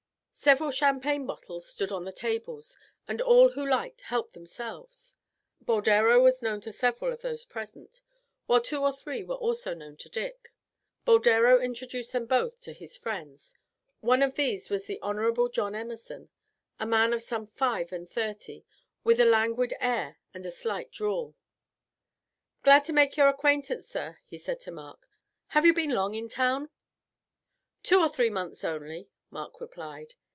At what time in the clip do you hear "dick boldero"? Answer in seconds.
10.09-11.59